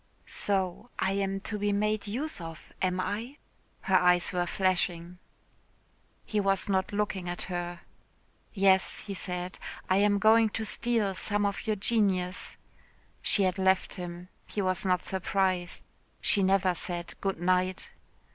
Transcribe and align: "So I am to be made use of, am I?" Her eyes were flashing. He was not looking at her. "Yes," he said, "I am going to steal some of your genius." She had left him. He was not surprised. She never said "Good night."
"So 0.25 0.89
I 0.97 1.11
am 1.11 1.41
to 1.41 1.59
be 1.59 1.71
made 1.71 2.07
use 2.07 2.41
of, 2.41 2.73
am 2.81 2.99
I?" 2.99 3.37
Her 3.81 3.97
eyes 3.97 4.33
were 4.33 4.47
flashing. 4.47 5.19
He 6.25 6.39
was 6.39 6.67
not 6.67 6.91
looking 6.91 7.29
at 7.29 7.43
her. 7.43 7.81
"Yes," 8.51 9.01
he 9.01 9.13
said, 9.13 9.59
"I 9.91 9.97
am 9.97 10.17
going 10.17 10.49
to 10.57 10.65
steal 10.65 11.13
some 11.13 11.45
of 11.45 11.67
your 11.67 11.75
genius." 11.75 12.57
She 13.21 13.43
had 13.43 13.59
left 13.59 13.93
him. 13.93 14.29
He 14.47 14.59
was 14.63 14.85
not 14.85 15.05
surprised. 15.05 15.83
She 16.19 16.41
never 16.41 16.73
said 16.73 17.13
"Good 17.21 17.39
night." 17.39 17.91